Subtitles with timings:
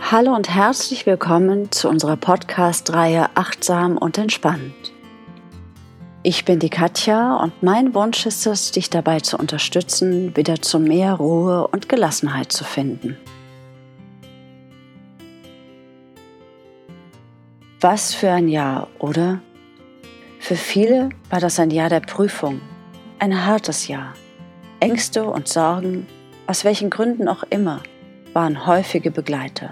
[0.00, 4.92] Hallo und herzlich willkommen zu unserer Podcast-Reihe Achtsam und Entspannt.
[6.22, 10.78] Ich bin die Katja und mein Wunsch ist es, dich dabei zu unterstützen, wieder zu
[10.78, 13.16] mehr Ruhe und Gelassenheit zu finden.
[17.80, 19.40] Was für ein Jahr, oder?
[20.38, 22.60] Für viele war das ein Jahr der Prüfung,
[23.18, 24.14] ein hartes Jahr.
[24.78, 26.06] Ängste und Sorgen,
[26.46, 27.82] aus welchen Gründen auch immer,
[28.34, 29.70] waren häufige Begleiter.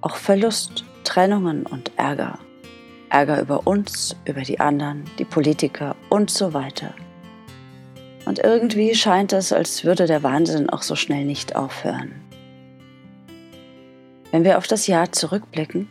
[0.00, 2.38] Auch Verlust, Trennungen und Ärger.
[3.10, 6.94] Ärger über uns, über die anderen, die Politiker und so weiter.
[8.26, 12.12] Und irgendwie scheint es, als würde der Wahnsinn auch so schnell nicht aufhören.
[14.30, 15.88] Wenn wir auf das Jahr zurückblicken,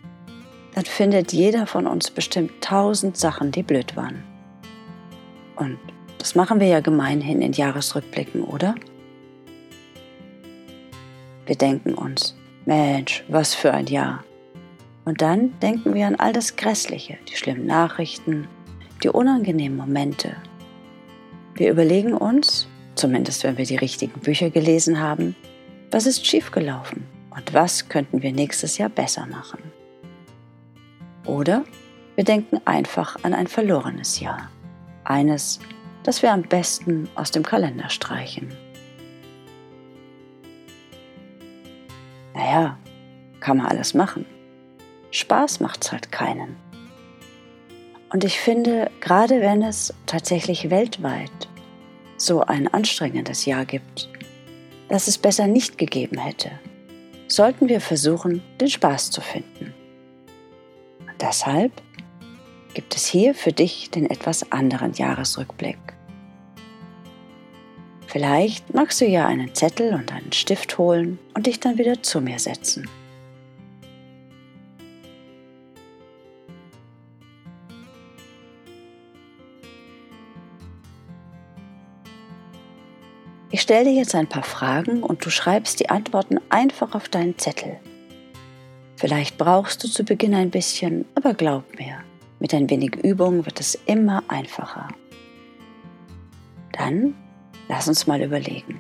[0.76, 4.24] dann findet jeder von uns bestimmt tausend Sachen, die blöd waren.
[5.56, 5.80] Und
[6.20, 8.76] das machen wir ja gemeinhin in Jahresrückblicken, oder?
[11.48, 12.36] Wir denken uns,
[12.68, 14.26] Mensch, was für ein Jahr.
[15.06, 18.46] Und dann denken wir an all das Grässliche, die schlimmen Nachrichten,
[19.02, 20.36] die unangenehmen Momente.
[21.56, 25.34] Wir überlegen uns, zumindest wenn wir die richtigen Bücher gelesen haben,
[25.92, 29.64] was ist schiefgelaufen und was könnten wir nächstes Jahr besser machen.
[31.26, 31.64] Oder
[32.16, 34.52] wir denken einfach an ein verlorenes Jahr,
[35.06, 35.62] eines,
[36.04, 38.50] das wir am besten aus dem Kalender streichen.
[43.48, 44.26] Kann man alles machen.
[45.12, 46.58] Spaß macht's halt keinen.
[48.12, 51.48] Und ich finde, gerade wenn es tatsächlich weltweit
[52.18, 54.10] so ein anstrengendes Jahr gibt,
[54.90, 56.52] das es besser nicht gegeben hätte,
[57.30, 59.74] sollten wir versuchen, den Spaß zu finden.
[61.00, 61.72] Und deshalb
[62.74, 65.80] gibt es hier für dich den etwas anderen Jahresrückblick.
[68.08, 72.20] Vielleicht magst du ja einen Zettel und einen Stift holen und dich dann wieder zu
[72.20, 72.90] mir setzen.
[83.68, 87.38] Ich stelle dir jetzt ein paar Fragen und du schreibst die Antworten einfach auf deinen
[87.38, 87.78] Zettel.
[88.96, 91.98] Vielleicht brauchst du zu Beginn ein bisschen, aber glaub mir,
[92.40, 94.88] mit ein wenig Übung wird es immer einfacher.
[96.72, 97.14] Dann
[97.68, 98.80] Lass uns mal überlegen.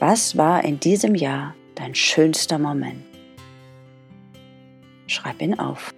[0.00, 3.04] Was war in diesem Jahr dein schönster Moment?
[5.06, 5.94] Schreib ihn auf.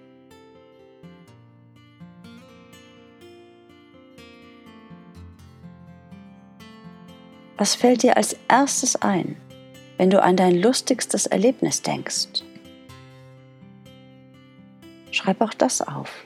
[7.57, 9.37] Was fällt dir als erstes ein,
[9.97, 12.43] wenn du an dein lustigstes Erlebnis denkst?
[15.11, 16.25] Schreib auch das auf.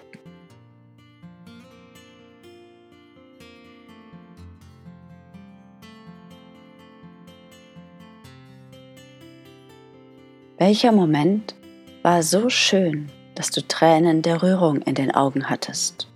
[10.58, 11.56] Welcher Moment
[12.02, 16.08] war so schön, dass du Tränen der Rührung in den Augen hattest?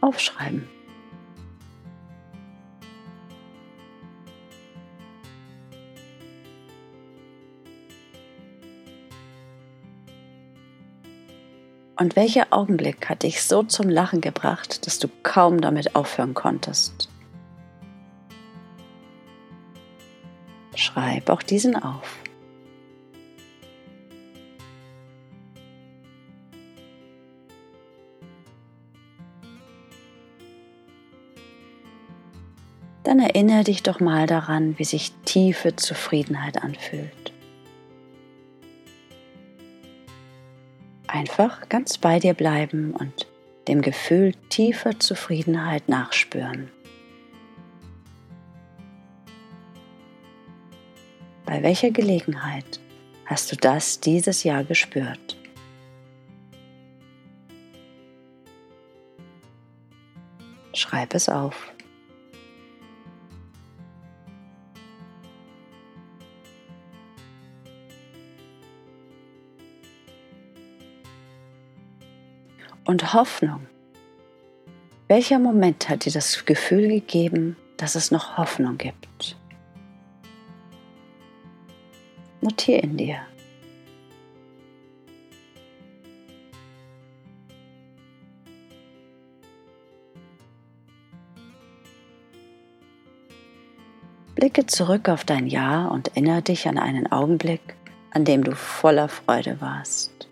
[0.00, 0.79] Aufschreiben.
[12.00, 17.10] Und welcher Augenblick hat dich so zum Lachen gebracht, dass du kaum damit aufhören konntest?
[20.74, 22.16] Schreib auch diesen auf.
[33.04, 37.19] Dann erinnere dich doch mal daran, wie sich tiefe Zufriedenheit anfühlt.
[41.20, 43.26] Einfach ganz bei dir bleiben und
[43.68, 46.70] dem Gefühl tiefer Zufriedenheit nachspüren.
[51.44, 52.80] Bei welcher Gelegenheit
[53.26, 55.36] hast du das dieses Jahr gespürt?
[60.72, 61.70] Schreib es auf.
[72.90, 73.68] Und Hoffnung.
[75.06, 79.36] Welcher Moment hat dir das Gefühl gegeben, dass es noch Hoffnung gibt?
[82.40, 83.20] Notier in dir.
[94.34, 97.76] Blicke zurück auf dein Jahr und erinnere dich an einen Augenblick,
[98.10, 100.29] an dem du voller Freude warst.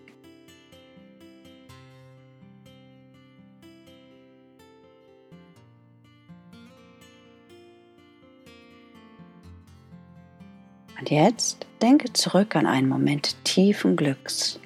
[10.99, 14.59] Und jetzt denke zurück an einen Moment tiefen Glücks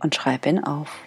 [0.00, 1.02] und schreib ihn auf.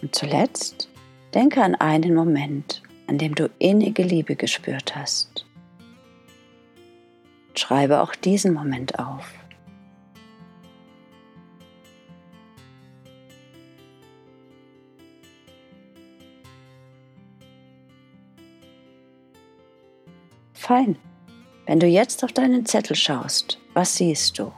[0.00, 0.88] Und zuletzt
[1.34, 5.37] denke an einen Moment, an dem du innige Liebe gespürt hast.
[7.58, 9.28] Schreibe auch diesen Moment auf.
[20.54, 20.96] Fein.
[21.66, 24.52] Wenn du jetzt auf deinen Zettel schaust, was siehst du?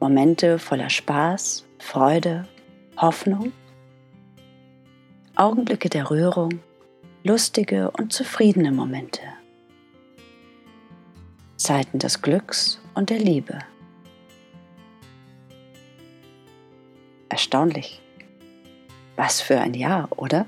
[0.00, 2.46] Momente voller Spaß, Freude,
[2.96, 3.52] Hoffnung,
[5.36, 6.60] Augenblicke der Rührung,
[7.26, 9.20] lustige und zufriedene Momente,
[11.56, 13.58] Zeiten des Glücks und der Liebe.
[17.28, 18.00] Erstaunlich.
[19.16, 20.46] Was für ein Jahr, oder?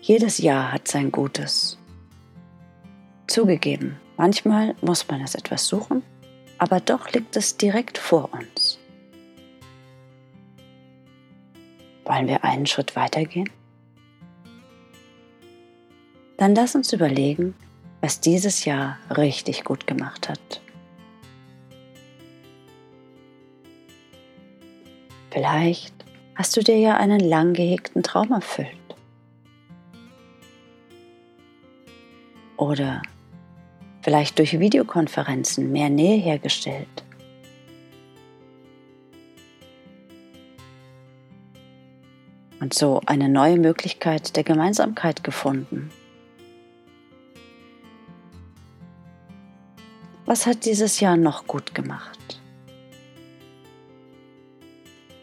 [0.00, 1.78] Jedes Jahr hat sein Gutes.
[3.28, 6.02] Zugegeben, manchmal muss man es etwas suchen,
[6.58, 8.79] aber doch liegt es direkt vor uns.
[12.10, 13.48] Wollen wir einen Schritt weitergehen?
[16.38, 17.54] Dann lass uns überlegen,
[18.00, 20.60] was dieses Jahr richtig gut gemacht hat.
[25.30, 25.94] Vielleicht
[26.34, 28.66] hast du dir ja einen lang gehegten Traum erfüllt.
[32.56, 33.02] Oder
[34.02, 37.04] vielleicht durch Videokonferenzen mehr Nähe hergestellt.
[42.60, 45.90] Und so eine neue Möglichkeit der Gemeinsamkeit gefunden.
[50.26, 52.40] Was hat dieses Jahr noch gut gemacht?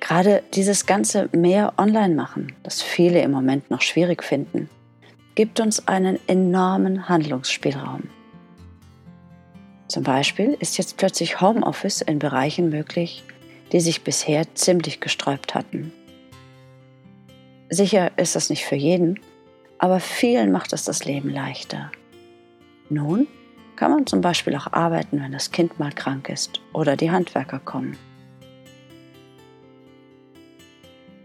[0.01, 4.69] Gerade dieses ganze mehr Online machen, das viele im Moment noch schwierig finden,
[5.35, 8.03] gibt uns einen enormen Handlungsspielraum.
[9.87, 13.23] Zum Beispiel ist jetzt plötzlich Homeoffice in Bereichen möglich,
[13.71, 15.93] die sich bisher ziemlich gesträubt hatten.
[17.69, 19.19] Sicher ist das nicht für jeden,
[19.77, 21.91] aber vielen macht es das Leben leichter.
[22.89, 23.27] Nun
[23.75, 27.59] kann man zum Beispiel auch arbeiten, wenn das Kind mal krank ist oder die Handwerker
[27.59, 27.97] kommen.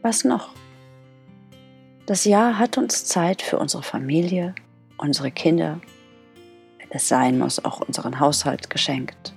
[0.02, 0.50] Was noch?
[2.06, 4.54] Das Jahr hat uns Zeit für unsere Familie,
[4.98, 5.80] unsere Kinder
[6.90, 9.32] es sein muss, auch unseren Haushalt geschenkt.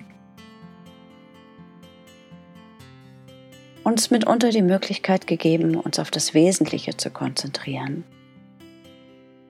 [3.86, 8.04] Uns mitunter die Möglichkeit gegeben, uns auf das Wesentliche zu konzentrieren.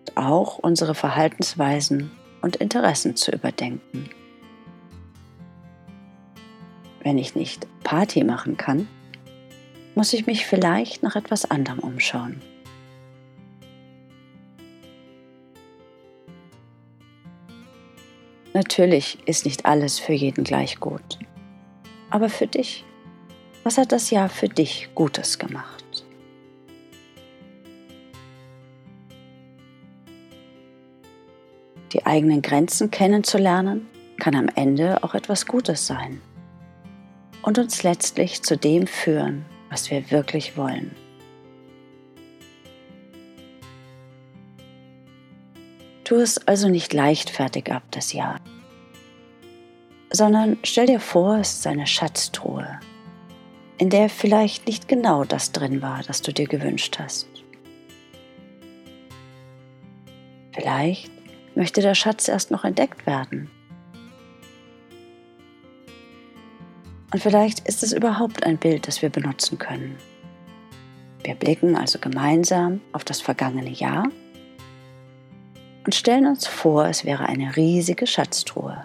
[0.01, 2.11] Und auch unsere Verhaltensweisen
[2.41, 4.09] und Interessen zu überdenken.
[7.01, 8.89] Wenn ich nicht Party machen kann,
[9.95, 12.41] muss ich mich vielleicht nach etwas anderem umschauen.
[18.53, 21.19] Natürlich ist nicht alles für jeden gleich gut.
[22.09, 22.83] Aber für dich,
[23.65, 25.83] was hat das Jahr für dich Gutes gemacht?
[31.91, 33.87] Die eigenen Grenzen kennenzulernen,
[34.19, 36.21] kann am Ende auch etwas Gutes sein
[37.41, 40.95] und uns letztlich zu dem führen, was wir wirklich wollen.
[46.03, 48.39] Tu es also nicht leichtfertig ab, das Jahr,
[50.11, 52.79] sondern stell dir vor, es ist eine Schatztruhe,
[53.77, 57.27] in der vielleicht nicht genau das drin war, das du dir gewünscht hast.
[60.53, 61.11] Vielleicht
[61.55, 63.49] möchte der Schatz erst noch entdeckt werden.
[67.11, 69.97] Und vielleicht ist es überhaupt ein Bild, das wir benutzen können.
[71.23, 74.09] Wir blicken also gemeinsam auf das vergangene Jahr
[75.85, 78.83] und stellen uns vor, es wäre eine riesige Schatztruhe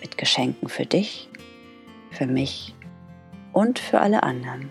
[0.00, 1.28] mit Geschenken für dich,
[2.10, 2.74] für mich
[3.58, 4.70] und für alle anderen.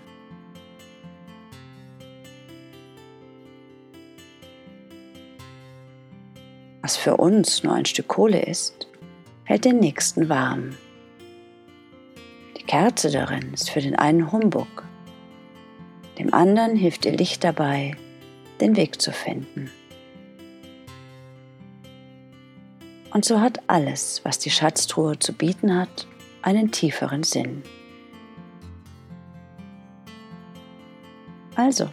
[6.82, 8.88] Was für uns nur ein Stück Kohle ist,
[9.44, 10.78] hält den nächsten warm.
[12.58, 14.86] Die Kerze darin ist für den einen Humbug,
[16.18, 17.94] dem anderen hilft ihr Licht dabei,
[18.62, 19.70] den Weg zu finden.
[23.12, 26.08] Und so hat alles, was die Schatztruhe zu bieten hat,
[26.42, 27.64] einen tieferen Sinn.
[31.58, 31.90] Also,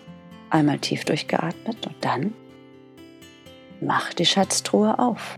[0.50, 2.34] einmal tief durchgeatmet und dann
[3.80, 5.36] mach die Schatztruhe auf.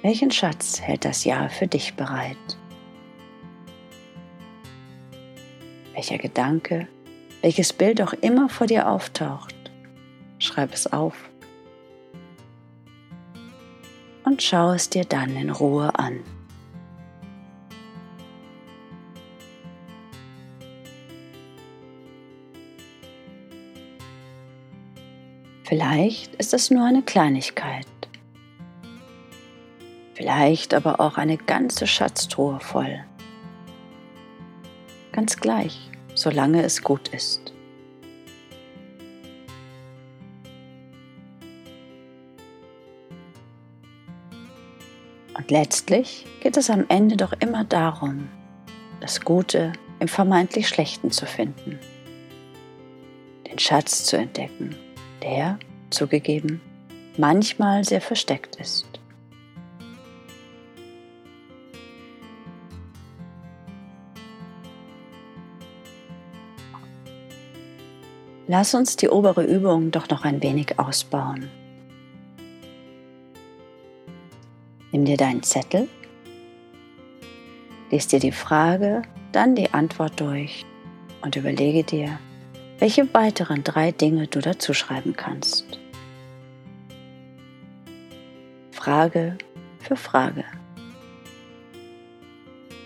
[0.00, 2.36] Welchen Schatz hält das Jahr für dich bereit?
[5.92, 6.88] Welcher Gedanke,
[7.42, 9.54] welches Bild auch immer vor dir auftaucht,
[10.38, 11.28] schreib es auf
[14.24, 16.20] und schau es dir dann in Ruhe an.
[25.64, 27.86] Vielleicht ist es nur eine Kleinigkeit.
[30.12, 33.02] Vielleicht aber auch eine ganze Schatztruhe voll.
[35.12, 37.54] Ganz gleich, solange es gut ist.
[45.34, 48.28] Und letztlich geht es am Ende doch immer darum,
[49.00, 51.78] das Gute im vermeintlich Schlechten zu finden,
[53.46, 54.76] den Schatz zu entdecken,
[55.22, 55.58] der,
[55.90, 56.60] zugegeben,
[57.16, 58.86] manchmal sehr versteckt ist.
[68.46, 71.48] Lass uns die obere Übung doch noch ein wenig ausbauen.
[74.92, 75.88] Nimm dir deinen Zettel,
[77.90, 79.02] lies dir die Frage,
[79.32, 80.64] dann die Antwort durch
[81.22, 82.18] und überlege dir,
[82.78, 85.78] welche weiteren drei Dinge du dazu schreiben kannst.
[88.72, 89.38] Frage
[89.80, 90.44] für Frage.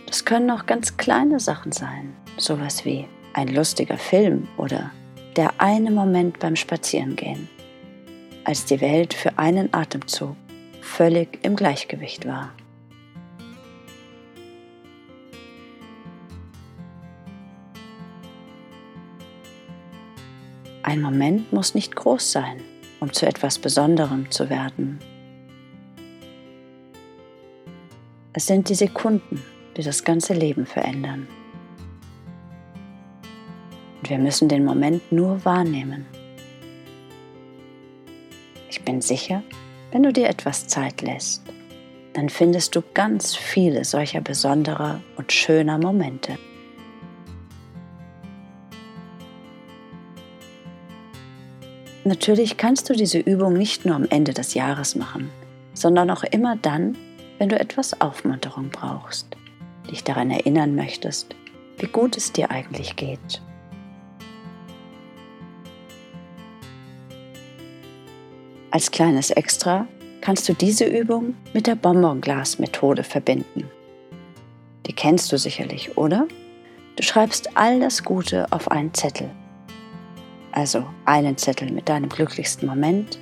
[0.07, 4.91] Das können auch ganz kleine Sachen sein, sowas wie ein lustiger Film oder
[5.37, 7.49] der eine Moment beim Spazierengehen,
[8.45, 10.37] als die Welt für einen Atemzug
[10.81, 12.53] völlig im Gleichgewicht war.
[20.89, 22.63] Ein Moment muss nicht groß sein,
[22.99, 24.99] um zu etwas Besonderem zu werden.
[28.33, 29.43] Es sind die Sekunden,
[29.77, 31.29] die das ganze Leben verändern.
[33.99, 36.07] Und wir müssen den Moment nur wahrnehmen.
[38.71, 39.43] Ich bin sicher,
[39.93, 41.43] wenn du dir etwas Zeit lässt,
[42.15, 46.39] dann findest du ganz viele solcher besonderer und schöner Momente.
[52.09, 55.29] Natürlich kannst du diese Übung nicht nur am Ende des Jahres machen,
[55.75, 56.97] sondern auch immer dann,
[57.37, 59.37] wenn du etwas Aufmunterung brauchst,
[59.91, 61.37] dich daran erinnern möchtest,
[61.77, 63.43] wie gut es dir eigentlich geht.
[68.71, 69.87] Als kleines Extra
[70.23, 73.69] kannst du diese Übung mit der Bonbonglas-Methode verbinden.
[74.87, 76.27] Die kennst du sicherlich, oder?
[76.97, 79.29] Du schreibst all das Gute auf einen Zettel.
[80.59, 83.17] Also einen Zettel mit deinem glücklichsten Moment,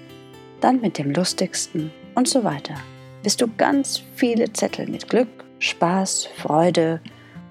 [0.63, 2.77] dann mit dem lustigsten und so weiter,
[3.23, 5.29] bis du ganz viele Zettel mit Glück,
[5.59, 7.03] Spaß, Freude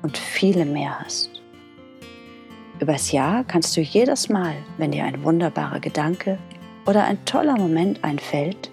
[0.02, 1.30] und viele mehr hast.
[2.80, 6.40] Übers Jahr kannst du jedes Mal, wenn dir ein wunderbarer Gedanke
[6.88, 8.72] oder ein toller Moment einfällt,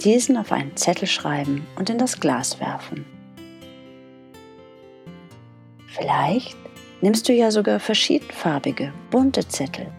[0.00, 3.04] diesen auf einen Zettel schreiben und in das Glas werfen.
[5.88, 6.56] Vielleicht
[7.02, 9.92] nimmst du ja sogar verschiedenfarbige, bunte Zettel.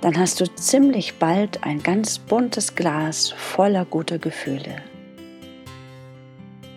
[0.00, 4.82] Dann hast du ziemlich bald ein ganz buntes Glas voller guter Gefühle.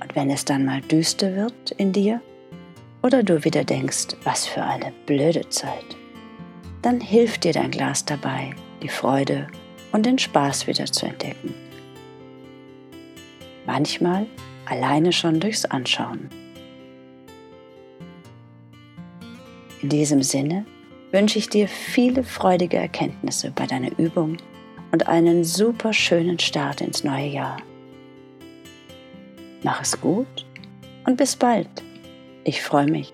[0.02, 2.22] Und wenn es dann mal düster wird in dir
[3.02, 5.96] oder du wieder denkst, was für eine blöde Zeit,
[6.82, 9.48] dann hilft dir dein Glas dabei, die Freude
[9.94, 11.54] und den Spaß wieder zu entdecken.
[13.66, 14.26] Manchmal
[14.66, 16.30] alleine schon durchs Anschauen.
[19.82, 20.66] In diesem Sinne
[21.14, 24.38] wünsche ich dir viele freudige Erkenntnisse bei deiner Übung
[24.92, 27.58] und einen super schönen Start ins neue Jahr.
[29.62, 30.46] Mach es gut
[31.06, 31.70] und bis bald.
[32.44, 33.14] Ich freue mich